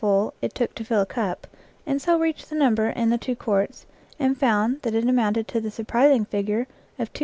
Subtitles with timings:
[0.03, 1.47] 81 IN FIELD AND WOOD full it took to fill a cup,
[1.85, 3.85] and so reached the number in the two quarts,
[4.17, 6.61] and found that it amounted to the surprising figure
[6.97, 7.19] of 250,000.